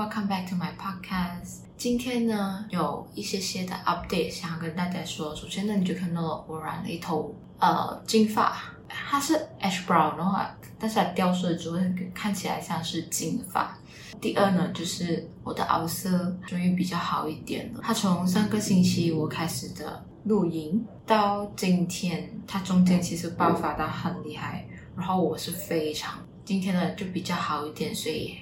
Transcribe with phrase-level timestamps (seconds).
[0.00, 1.58] welcome back to my podcast。
[1.76, 5.36] 今天呢，有一些些的 update 想要跟大家说。
[5.36, 8.56] 首先呢，你就看到了我染了一头呃金发，
[8.88, 11.76] 它是 ash brown 的话，但是它掉色之后
[12.14, 13.76] 看起来像是金发。
[14.22, 17.80] 第二呢，就是我的熬色终于比较好一点了。
[17.82, 26.18] 它从上个星期我开始的露营到今天，它中间其实爆发得很厉害，然后我是非常。
[26.42, 28.38] 今天呢就比较好一点，所以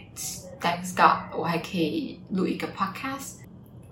[0.60, 3.36] Thanks God 我还可以录一个 podcast。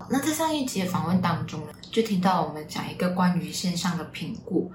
[0.09, 4.71] 那在上一集的访问当中呢，就听到我们讲一个关于线上的评估，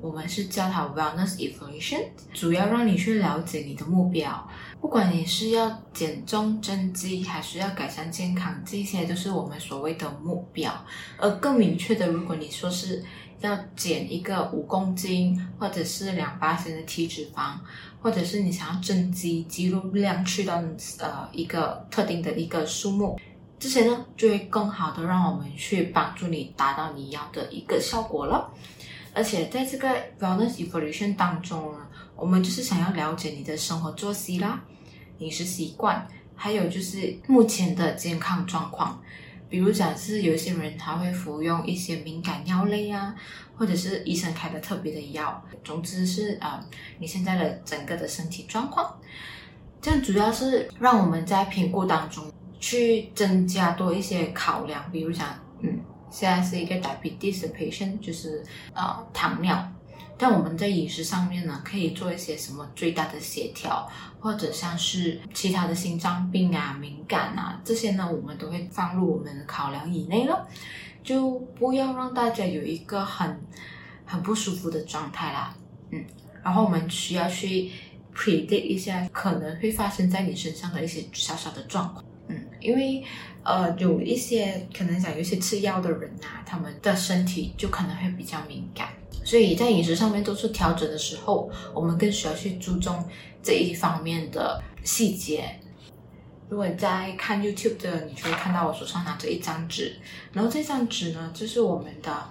[0.00, 4.48] 我们是叫它 Wellness Evaluation，主要让你去了解你的目标，
[4.80, 10.72] 不管你是要减重增肌，还是要改善健康，这些都是我们所谓的目标。
[11.16, 13.02] 而更明确的，如果你说是
[13.40, 17.54] 要减一个五公斤，或者是两八斤的体脂肪，
[18.00, 20.62] 或者是你想要增肌，肌肉量去到
[20.98, 23.18] 呃一个特定的一个数目，
[23.58, 28.50] 这些呢就会更好的让我们去帮助你达到你要的一个效果了。
[29.12, 29.88] 而且在这个
[30.20, 31.78] wellness evolution 当中呢，
[32.14, 34.62] 我们就是想要了解你的生活作息啦、
[35.18, 39.00] 饮食习惯，还有就是目前的健康状况。
[39.48, 43.14] 比如讲是有些人他会服用一些敏感药类啊，
[43.56, 46.64] 或者是医生开的特别的药，总之是啊、
[46.98, 48.98] 你现在的整个的身体状况，
[49.80, 55.28] 这样主要是让我们在评估当中去增加多一些考量，比如讲，
[55.60, 55.78] 嗯，
[56.10, 58.42] 现在是一个 diabetes patient，就是
[58.74, 59.72] 呃糖尿。
[60.18, 63.86] 但我们在饮食上面呢，可以做一些什么最大的协调，
[64.18, 70.48] 或者像是其他的心脏病啊、敏感啊这些呢，我们都会放入我们的考量以内了，
[71.02, 73.38] 就不要让大家有一个很
[74.06, 75.54] 很不舒服的状态啦。
[75.90, 76.02] 嗯，
[76.42, 77.70] 然后我们需要去
[78.14, 82.02] predict 一下可能会发生在你身上的一些小小的状况。
[82.28, 83.04] 嗯，因为
[83.44, 88.65] 呃有一些可能讲有一些吃药的人啊，他们的身体就可能会比较敏。
[89.26, 93.04] 所以在饮食上面做出调整的时候，我们更需要去注重
[93.42, 95.50] 这一方面的细节。
[96.48, 99.96] 如果你在看 YouTube 的，你就会看到我手上拿着一张纸，
[100.32, 102.24] 然后这张纸呢，就是我们的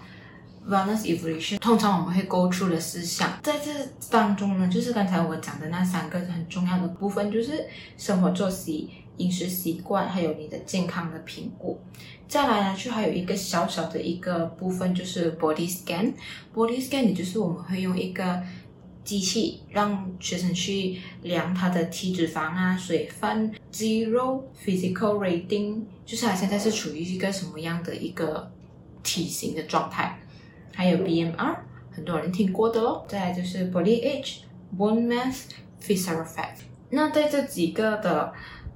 [0.70, 1.58] Wellness Evolution。
[1.58, 3.72] 通常我们会 go through 的思想，在这
[4.10, 7.66] 当中呢，就是刚才我讲的那三个很重要的部分，就是
[7.98, 8.90] 生活作息。
[9.18, 11.80] 饮食习惯，还有你的健康的评估，
[12.28, 16.14] 再来呢，就还有一个小小的一个部分，就是 body scan。
[16.54, 18.42] body scan 也就是我们会用一个
[19.04, 28.52] 机器让学生去量他的体脂肪啊、水分、肌肉、physical rating，就是他现在是处于一个什么样的一个
[29.04, 30.20] 体型的状态，
[30.74, 31.56] 还有 BMR，
[31.92, 33.06] 很多人听过的哦。
[33.08, 34.40] 再来就是 body age、
[34.76, 35.44] bone mass、
[35.80, 36.56] f i s c a l fat。
[36.90, 38.34] 那在这几个的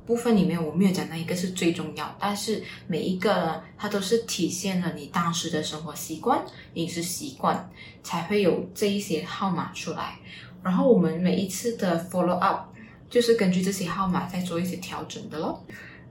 [0.09, 6.43] 部分里面我没有讲到一个是最重要，但是每一个呢，它都是体现了你当时的生活习惯、
[6.73, 7.69] 饮食习惯，
[8.01, 10.17] 才会有这一些号码出来。
[10.63, 12.75] 然后我们每一次的 follow up
[13.07, 15.63] 就是根据这些号码再做一些调整的咯。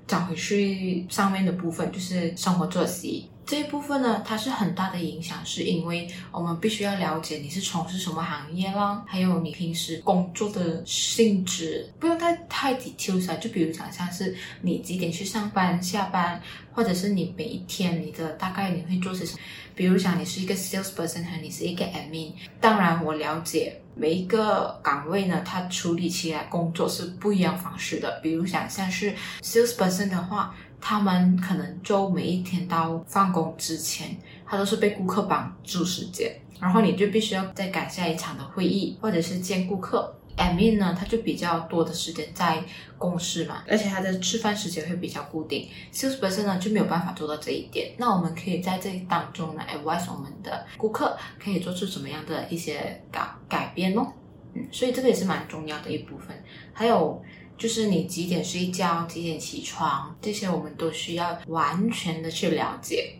[0.08, 3.28] 讲回去上面的部分，就是生活作息。
[3.46, 16.38] 这一部分呢，它是很大的影响，是因为我们必须要了解你是从事什么行业啦，还有你平时工作的性质，不用太太 details 啊，就比如讲像是你几点去上班、下班，
[16.72, 19.38] 或者是你每一天你的大概你会做些什么。
[19.74, 28.20] 比如讲你是一个 salesperson 和你是一个 admin，当然我了解每一个岗位呢，它处理起来工作是不一样方式的。
[28.22, 30.54] 比如想像是 salesperson 的话。
[30.80, 34.16] 他们可能就每一天到放工之前，
[34.46, 40.14] 他都是被顾客绑住时间，然后你就必须要再赶下一场的会议，或者是见顾客。
[40.38, 42.62] Admin 呢，他就比较多的时间在
[42.96, 45.68] 公司嘛，而且他的吃饭时间会比较固定。
[45.92, 47.92] Sales 本身呢就没有办法做到这一点。
[47.98, 54.06] 那我们可以在这当中呢，advise 我们的顾客可以做出怎么样的一些改改变哦。
[54.54, 56.28] 嗯，所以这个也是蛮重要的一部分。
[56.72, 57.22] 还有。
[57.58, 63.17] 就是你几点睡觉，几点起床，这些我们都需要完全的去了解。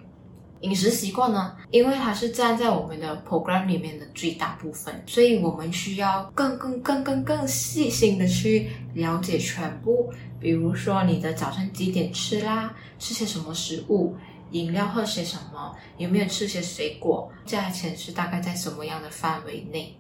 [0.61, 10.13] 饮食习惯呢，因为它是站在我们的 program 里面的最大部分，所以我们需要更更更更更细心的去了解全部。
[10.41, 14.17] 比如说你的早上几点吃啦，吃些什么食物，
[14.51, 19.97] 饮料喝些什么，有没有吃些水果，价钱是大概在什么样的范围内？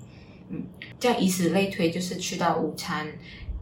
[0.48, 0.64] 嗯，
[0.98, 3.06] 这样以此类推，就是去到午餐。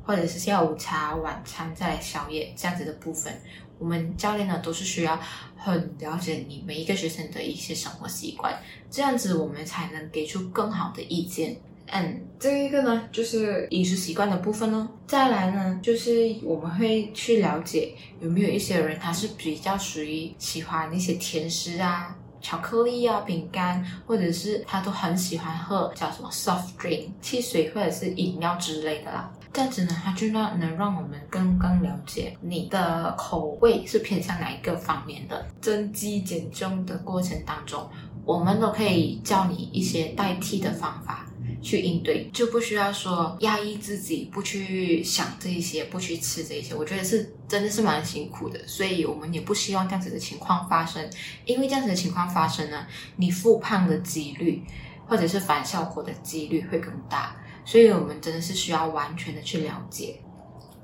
[0.08, 3.36] 或者是下午茶、晚餐再来宵夜这样子的部分，
[3.78, 5.20] 我们教练呢都是需要
[5.56, 8.54] 很了解你每一个学生的一些生活习惯，
[8.90, 11.56] 这样子我们才能给出更好的意见。
[11.88, 14.88] 嗯，这一个呢，就是饮食习惯的部分呢。
[15.06, 29.28] 再来呢，就是我们会去了解有没有一些人他是比较属于喜欢那些甜食啊、巧克力啊、饼干，或者是他都很喜欢喝叫什么 soft drink 汽水或者是饮料之类的啦。
[29.52, 35.44] 这样子呢，它就让能让我们更更了解你的口味是偏向哪一个方面的。
[35.60, 37.84] 增肌减重的过程当中，
[38.24, 41.26] 我们都可以教你一些代替的方法。
[41.66, 46.72] 去应对，就不需要说压抑自己，不去想这一些，不去吃这一些。
[46.72, 51.10] 我觉得是真的是蛮辛苦的，所以我们也不希望这样子的情况发生。
[51.44, 52.86] 因为这样子的情况发生呢，
[53.16, 54.62] 你复胖的几率
[55.08, 57.36] 或者是反效果的几率会更大。
[57.64, 60.20] 所以我们真的是需要完全的去了解。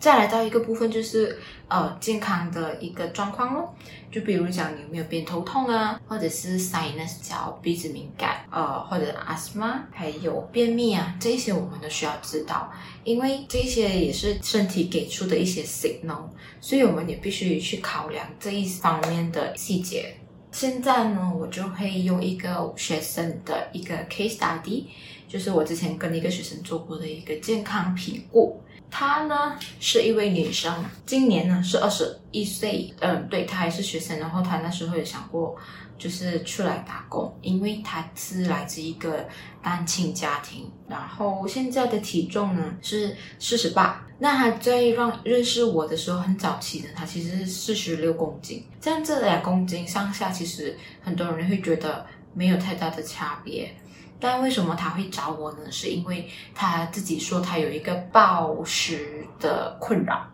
[0.03, 1.39] 再来到一个部分，就是
[1.69, 3.73] 呃健康的一个状况咯，
[4.11, 12.69] 就比如讲你有没有偏头痛啊，或者是 sinus 叫鼻子敏感，呃或者 asthma，还有便秘啊，这些我们都需要知道，
[13.05, 16.25] 因为这些也是身体给出的一些 signal，
[16.61, 20.13] 所以我们也必须去考量这一方面的细节。
[20.51, 24.87] 现在呢，我就会用一个学生的一个 case study，
[25.29, 28.61] 就是我之前跟一个学生做过的一个健康评估。
[28.93, 30.73] 她呢是一位女生，
[31.06, 32.93] 今年呢是二十一岁。
[33.00, 34.19] 嗯，对，她还是学生。
[34.19, 35.56] 然后她那时候有想过，
[35.97, 39.27] 就是出来打工，因为她是来自一个
[39.62, 40.71] 单亲家庭。
[40.87, 44.06] 然后现在的体重呢是四十八。
[44.19, 48.62] 那她在让认识我的时候，很早期的她其实是四十六公斤。
[48.79, 52.05] 这样这两公斤上下，其实很多人会觉得
[52.35, 53.75] 没有太大的差别。
[54.23, 55.59] 但为什么他会找我呢？
[55.73, 60.25] 是因为他自己说他有一个暴食的困扰，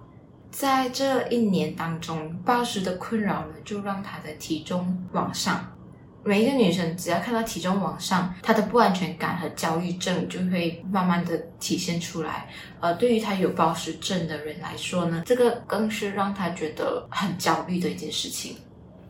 [0.50, 5.64] 在这一年当中，暴食的困扰呢，就让他的体重往上。
[6.24, 12.46] 每一个女生只要看到体重往上，她的不安全感和焦虑症就会慢慢的体现出来。
[12.80, 18.56] 而对于她有暴食症的人来说呢，这个更是让她觉得很焦虑的一件事情。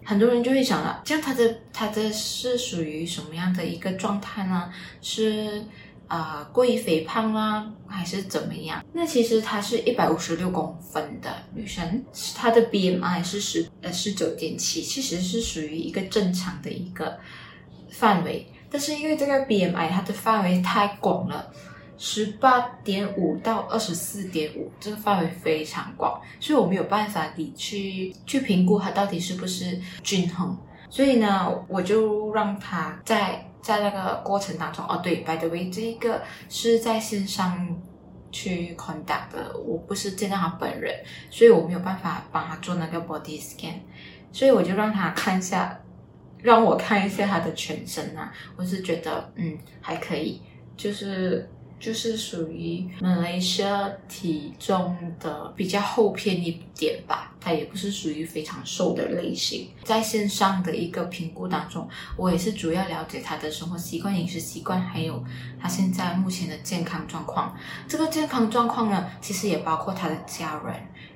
[0.09, 4.73] 很多人就会想了，这样他的他的是属于什么样的一个状态呢？
[5.03, 5.63] 是
[6.07, 8.83] 啊、过于肥胖啊，还是怎么样？
[8.95, 12.03] 那其实她是一百五十六公分的女生，
[12.35, 17.19] 她的 BMI 是十呃十九点七，其实是属于一个正常的一个
[17.91, 18.51] 范围。
[18.71, 21.53] 但是因为这个 BMI 它的范围太广了。
[21.99, 30.56] 十八点五到二十四点五，这个范围非常广，所以我没有办法你去去评估它到底是不是均衡。
[30.89, 37.77] 所以呢，我就让他在在那个过程当中，哦，对，by the way，这一个是在线上
[38.31, 40.95] 去 conduct，的，我不是见到他本人，
[41.31, 43.75] 所以我没有办法帮他做那个 body scan，
[44.33, 45.79] 所以我就让他看一下，
[46.39, 50.41] 让我看一下他的全身啊，我是觉得嗯还可以，
[50.77, 51.50] 就是。
[51.81, 59.69] 就是属于马来西亚体重的比较后偏一点吧，它也不是属于非常瘦的类型。
[59.85, 65.23] 在线上的一个评估当中，我也是主要了解他的生活习惯、饮食习惯，还有
[65.61, 67.57] 他现在目前的健康状况。
[67.87, 70.75] 这个健康状况呢，其实也包括他的家人，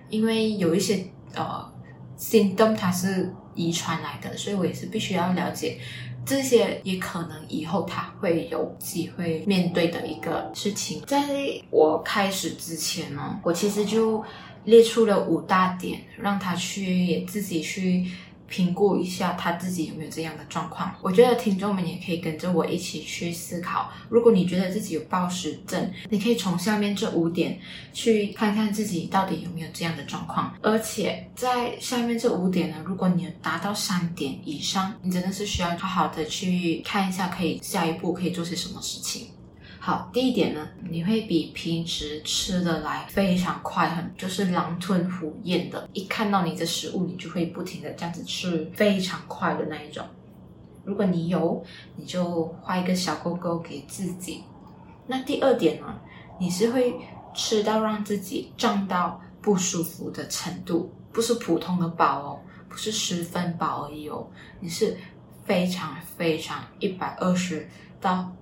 [0.09, 1.05] 因为有一些
[1.35, 1.73] 呃
[2.17, 5.79] symptom 它是遗传来的，所以我也是必须要了解。
[6.25, 11.03] 这些也可能以后他会有机会面对的一个事情。
[11.07, 11.23] 在
[11.71, 14.25] 我开始之前呢，我其实就
[14.65, 18.07] 列出了五大点，让他去自己去。
[18.53, 20.95] 评估一下他自己有没有这样的状况。
[21.01, 23.91] 我觉得听众们也可以跟着我一起去思考。
[24.11, 27.59] 如果你觉得自己有暴食症，你可以从下面这五点
[27.95, 30.55] 去看看自己到底有没有这样的状况。
[30.61, 39.29] 而且在下面这五点呢，如果你达到三点以上，你真的是需要好好的去看一下，可以下一步可以做些什么事情。
[39.85, 45.89] 好，第一点呢，你会比平时吃的来非常快，很就是狼吞虎咽的。
[45.93, 50.07] 一看到你的食物，你就会不停的这样子吃，非常快的那一种。
[50.85, 51.61] 如果你有，
[51.97, 54.45] 你就画一个小勾勾给自己。
[55.05, 55.99] 那第二点呢，
[56.39, 56.95] 你是会
[57.35, 64.25] 吃到让自己胀到不舒服的程度，不是普通的饱哦，不是十分饱而已哦，
[64.61, 64.97] 你是
[65.45, 67.69] 非常非常一百二十
[68.01, 68.33] 到。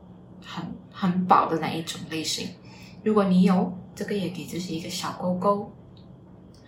[0.45, 2.49] 很很饱的那一种类型，
[3.03, 5.73] 如果你有这个，也给自己一个小勾勾。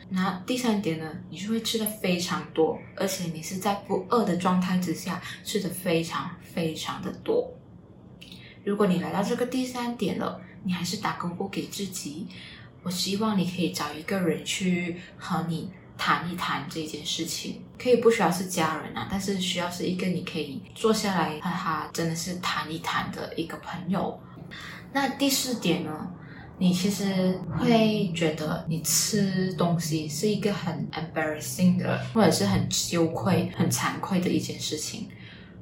[0.09, 7.51] 那第三点呢，你就会吃的非常多，而且你是在不饿的状态之下吃的非常非常的多。
[8.63, 12.29] 如果你来到这个第三点了，你还是打勾勾给自己，
[12.83, 15.71] 我希望你可以找一个人去和你。
[16.05, 24.21] 谈一谈这件事情，可以不需要是家人啊，但是需要是一个你可以坐下来和他真的是谈一谈的一个朋友。
[24.93, 26.11] 那第四点呢？
[26.59, 35.09] 你其实会觉得你吃东西是一个很 embarrassing 的，或者是很羞愧、很惭愧的一件事情。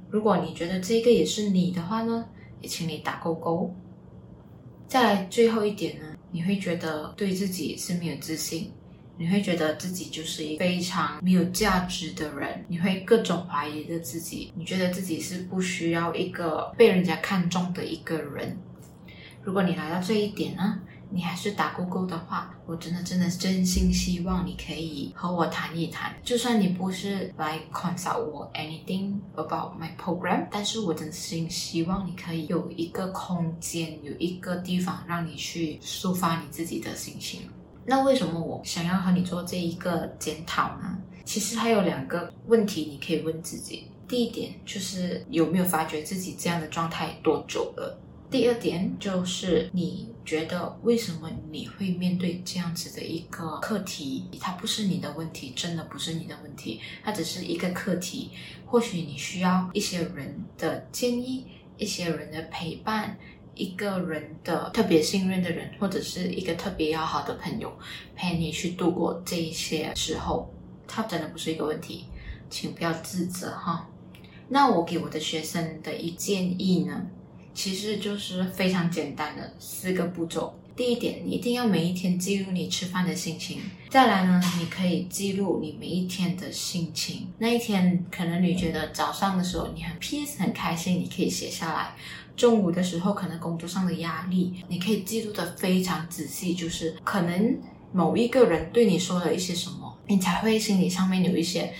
[0.08, 2.24] 如果你觉得这个也是你的话呢，
[2.62, 3.74] 也请你打勾勾。
[4.88, 8.72] 再来最后一点呢，你会觉得对自己是没有自信，
[9.20, 18.56] 你会觉得自己就是一个非常没有价值的人，你会各种怀疑着自己，你觉得自己是不需要一个被人家看重的一个人。
[19.42, 26.16] 如果你来到这一点呢，你还是打勾勾的话，我真的真的真心希望你可以和我谈一谈。
[26.24, 37.42] 就算你不是来 consult 我 anything about my program，但是我真心希望你可以有一个空间，有一个地方让你去抒发你自己的心情。
[37.90, 40.96] 那为什么我想要和你做这一个检讨呢？
[41.24, 43.88] 其实还有两个问题你可以问自己。
[44.06, 47.98] 第一点就是有没有发觉自己这样的状态多久了？
[48.30, 54.22] 第二点就是，你觉得为什么你会面对这样子的一个课题？
[54.40, 58.30] 它不是你的问题，真的不是你的问题，它只是一个课题。
[58.66, 61.44] 或许你需要一些人的建议，
[61.76, 63.18] 一些人的陪伴，
[63.60, 67.70] 一个人的特别信任的人，或者是一个特别要好的朋友
[68.16, 70.50] 陪你去度过这一些时候。
[70.92, 72.06] 它真的不是一个问题，
[72.48, 73.88] 请不要自责哈。
[74.48, 77.06] 那我给我的学生的一建议呢？
[77.54, 80.58] 其实就是非常简单的四个步骤。
[80.80, 83.58] 第一点，你一定要每一天记录你吃饭的心情。
[83.90, 87.30] 再来呢，你可以记录你每一天的心情。
[87.36, 91.94] 那一天，可能你觉得早上的时候你很 peace 很开心，你可以写下来。
[92.34, 96.54] 中午的时候，可能工作上的压力，你可以记录的非常仔细。
[96.54, 97.58] 就是可能
[97.92, 101.70] 某一个人对你说了一些什么，你才会心理上面有一些。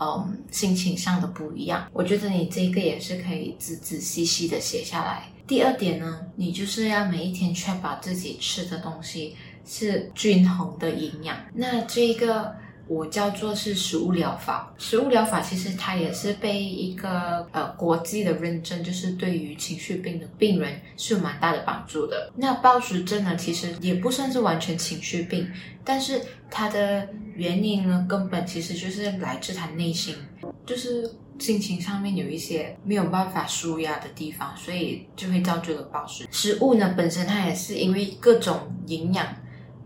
[0.00, 5.24] 嗯，心情上的不一样，我觉得你这个也是可以仔仔细细的写下来。
[5.48, 9.34] 第二点呢，你就是要每一天确保自己吃的东西
[9.66, 11.36] 是均衡的营养。
[11.52, 12.54] 那这个。
[12.90, 22.32] 我叫做是食物疗法，食物疗法其实它也是被一个呃国际的认证，就是对于情绪病的病人是有蛮大的帮助的。
[22.34, 25.46] 那暴食症呢，其实也不算是完全情绪病，
[25.84, 26.18] 但是
[26.50, 30.14] 它的原因呢，根本其实就是来自他内心，
[30.64, 36.26] 就是心情上面有一些没有办法舒压的地方，所以就会造就了暴食。
[36.30, 39.26] 食物呢本身它也是因为各种营养。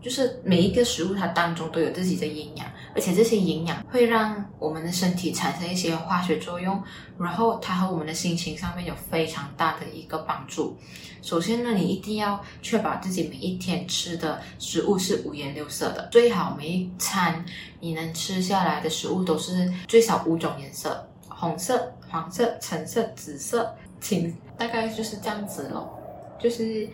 [0.02, 6.82] 就是每一个食物，它当中都有自己的营养，而且这些营养会让我们的身体产生一些化学作用，
[7.20, 10.76] 然后它和我们的心情上面有非常大的一个帮助。
[11.22, 17.44] 首先呢，你一定要确保自己每一天吃的食物是五颜六色的，最好每一餐
[17.78, 21.08] 你能吃下来的食物都是最少五种颜色：
[21.42, 25.98] 红色、黄色、橙色、紫色、青，大概就是这样子咯，
[26.38, 26.88] 就是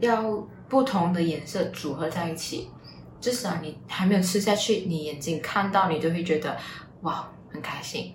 [0.00, 0.42] 要。
[0.72, 2.70] 不同的颜色组合在一起，
[3.20, 6.56] 至少你还没有吃下去，你眼睛看到你就会觉得
[7.02, 8.14] 哇，很开心。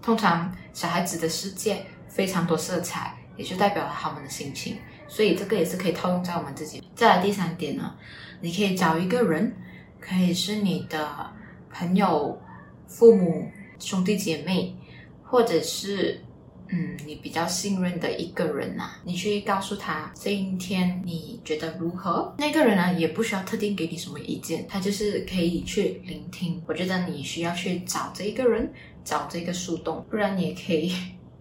[0.00, 4.76] 通常小孩子的世界非常多色彩，也就代表了他们的心情，
[5.08, 6.80] 所以这个也是可以套用在我们自己。
[6.94, 7.92] 再来第三点呢，
[8.40, 9.52] 你可以找一个人，
[9.98, 11.28] 可以是你的
[11.72, 12.40] 朋友、
[12.86, 14.76] 父母、兄弟姐妹，
[15.34, 16.20] 或者是。
[16.70, 22.34] 嗯，你比较信任的一个人呐、啊，你去告诉他今天你觉得如何？
[22.38, 26.60] 那个人呢、也不需要特定给你什么意见，他就是可以去聆听。
[26.66, 28.72] 我觉得你需要去找这一个人，
[29.04, 30.90] 找这个树洞，不然你也可以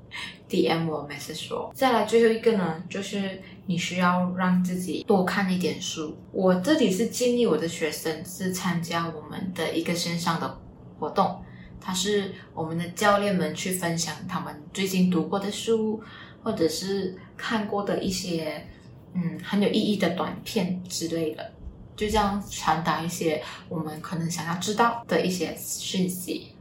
[0.49, 1.71] DM 我 message 说。
[1.73, 6.15] 再来最后一个呢，就是你需要让自己多看一点书。
[6.33, 10.59] 我这里是建议我的学生是参加我们的一个线上的
[10.99, 11.41] 活动。
[11.85, 16.01] 他是我们的教练们去分享他们最近读过的书，
[16.41, 18.65] 或者是看过的一些
[19.13, 21.51] 嗯很有意义的短片之类的，
[21.97, 26.53] 就这样传达一些我们可能想要知道的一些讯息。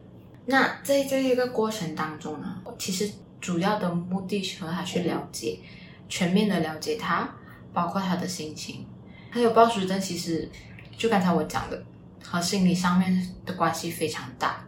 [0.47, 3.09] 那在这一个过程当中呢，其实
[3.41, 5.61] 主要的目的是和他去了解，
[6.09, 7.33] 全面的了解他，
[7.73, 8.85] 包括他的心情，
[9.31, 10.01] 还有暴食症。
[10.01, 10.51] 其实
[10.97, 11.81] 就刚才我讲的，
[12.25, 14.65] 和心理上面的关系非常大。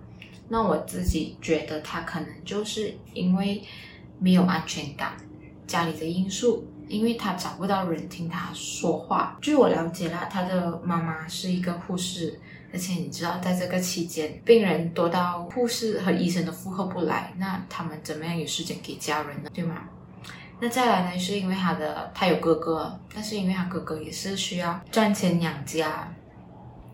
[0.48, 3.62] 那我自己觉得他可能就是因为
[4.18, 5.16] 没有安全感，
[5.66, 9.36] 家里的因素，因为他找不到人听他说话。
[9.40, 12.38] 据我了解啦，他的妈妈是一个护士，
[12.72, 19.50] 而且你知道，在这个期间，病人多到护士和医生都负荷不来，那他们怎么样有时间给家人呢？
[19.54, 19.88] 对吗？
[20.60, 26.08] 那再来呢，是因为他的他有哥哥，但是因为他哥哥也是需要赚钱养家，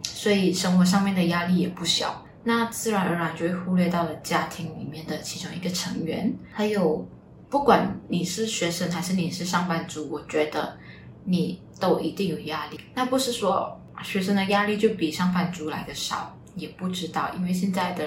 [0.03, 2.25] 所以生活上面的压力也不小。
[2.43, 7.07] 那自然而然就会忽略到了家庭里面的其中一个成员，还有
[7.51, 10.79] 不管你是学生还是你是上班族，我觉得
[11.25, 12.81] 你都一定有压力。
[12.95, 18.07] 那不是说学生的压力就比上班族来的少，也不知道，因为现在的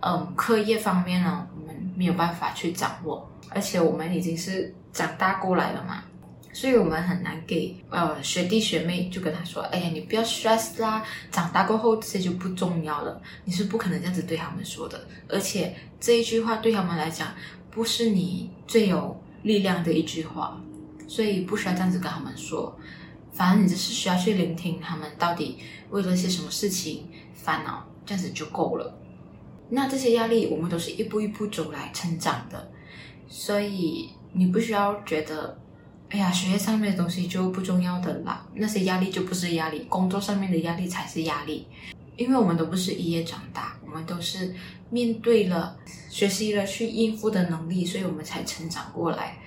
[0.00, 6.02] 嗯课业方面呢，我们没有办法去掌握，而且我们已经是长大过来了嘛。
[6.54, 13.20] 所以我们很难给呃学弟学妹就跟他说，哎呀，你不要 stress 啦，长大过后这些就不重要了。
[13.46, 17.34] 你是不可能这样子对他们说的，而且这一句话对他们来讲
[17.70, 20.60] 不是你最有力量的一句话，
[21.08, 22.78] 所以不需要这样子跟他们说。
[23.32, 25.56] 反正你只是需要去聆听他们到底
[25.88, 28.94] 为了些什么事情烦恼，这样子就够了。
[29.70, 32.70] 那这些压力我们都是一步一步走来成长的，
[33.26, 35.58] 所以你不需要觉得。
[36.12, 41.66] 哎呀，学业上面的东西就不重要的啦，那些压力就不是压力，工作上面的压力才是压力。
[42.18, 44.54] 因为我们都不是一夜长大，我们都是
[44.90, 45.74] 面对了、
[46.10, 49.38] 学习了去应付的能力，所以我们才成长过来。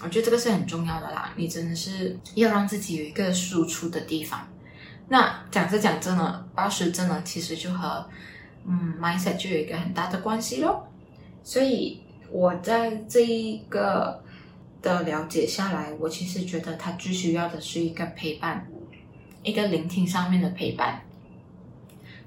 [0.00, 4.48] 我觉得这个是很重要的啦，你真的是要让自己有一个输出的地方。
[5.08, 8.08] 那讲着讲着呢，暴食症呢，其实就和
[8.66, 10.88] 嗯 mindset 就有一个很大的关系咯。
[11.44, 12.00] 所以
[12.30, 14.24] 我在这一个。
[14.80, 18.66] 的了解下来，我其实觉得他最需要的是一个陪伴，
[19.42, 21.02] 一个聆听上面的陪伴。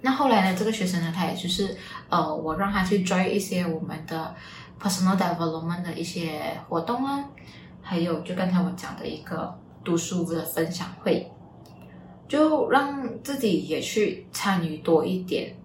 [0.01, 1.77] 那后来呢，这个学生呢，他也就是
[2.10, 4.36] 呃，我让他去 join 一些我们的
[4.81, 7.24] personal development 的一些活动啊，
[7.81, 9.53] 还有就刚才我讲的一个
[9.84, 11.31] 读书的分享会，
[12.27, 15.55] 就让自己也去参与多一点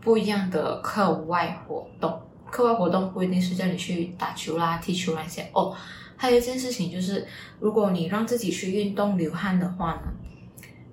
[0.00, 2.20] 不一样的课外活动。
[2.60, 5.74] 课外活动不一定是叫你去打球啦、踢球那些哦。
[6.14, 7.26] 还有一件事情就是，
[7.58, 10.12] 如果你让自己去运动流汗的话呢，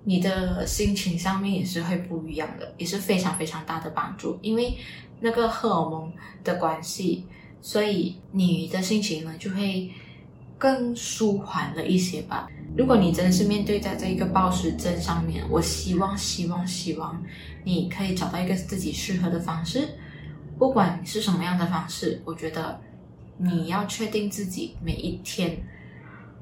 [0.06, 4.40] 你的心情上面也是会不一样的，也是非常非常大的帮助。
[4.42, 4.78] 因为
[5.20, 6.14] 那个荷尔蒙
[6.46, 7.26] 的关系，
[7.62, 9.92] 所以你的心情呢就会
[10.58, 12.48] 更舒缓了一些吧。
[12.78, 17.22] 如果你真的是面对在这一个暴食症上面，我希望希望希望
[17.65, 19.89] 你可以找到一个自己适合的方式，
[20.58, 22.80] 不管是什么样的方式，我觉得。
[23.39, 25.56] 你要确定自己每一天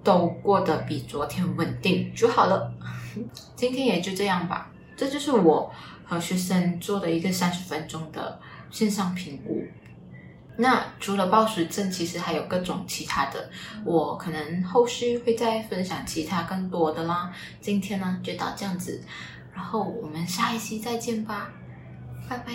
[0.02, 2.74] 都过得比昨天稳定就好了。
[3.54, 5.70] 今天也就这样吧，这就是我
[6.06, 8.40] 和学生做的一个三十分钟的
[8.72, 9.62] 线上评估。
[10.56, 13.50] 那除了暴食症，其实还有各种其他的，
[13.84, 17.30] 我可能后续会再分享其他更多的啦。
[17.60, 19.04] 今天呢就到这样子，
[19.54, 21.52] 然后我们下一期再见吧，
[22.30, 22.54] 拜拜。